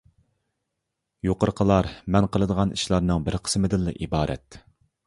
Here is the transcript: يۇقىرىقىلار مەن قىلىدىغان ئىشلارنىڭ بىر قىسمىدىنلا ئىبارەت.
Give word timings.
يۇقىرىقىلار 1.27 1.91
مەن 2.17 2.29
قىلىدىغان 2.37 2.75
ئىشلارنىڭ 2.79 3.29
بىر 3.31 3.43
قىسمىدىنلا 3.47 3.97
ئىبارەت. 4.07 4.65